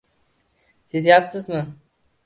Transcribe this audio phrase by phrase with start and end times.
[0.87, 1.67] Sezyapsizmi?